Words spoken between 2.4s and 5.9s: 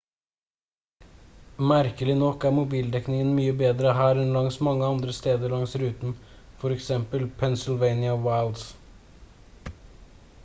er mobildekningen mye bedre her enn langs mange andre steder langs